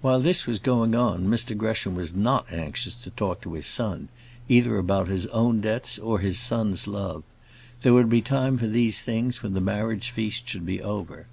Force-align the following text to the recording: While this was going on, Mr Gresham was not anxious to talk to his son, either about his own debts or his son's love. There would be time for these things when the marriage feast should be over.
While 0.00 0.20
this 0.20 0.46
was 0.46 0.58
going 0.58 0.94
on, 0.94 1.26
Mr 1.26 1.54
Gresham 1.54 1.94
was 1.94 2.14
not 2.14 2.50
anxious 2.50 2.94
to 2.94 3.10
talk 3.10 3.42
to 3.42 3.52
his 3.52 3.66
son, 3.66 4.08
either 4.48 4.78
about 4.78 5.08
his 5.08 5.26
own 5.26 5.60
debts 5.60 5.98
or 5.98 6.20
his 6.20 6.38
son's 6.38 6.86
love. 6.86 7.24
There 7.82 7.92
would 7.92 8.08
be 8.08 8.22
time 8.22 8.56
for 8.56 8.66
these 8.66 9.02
things 9.02 9.42
when 9.42 9.52
the 9.52 9.60
marriage 9.60 10.08
feast 10.08 10.48
should 10.48 10.64
be 10.64 10.80
over. 10.80 11.26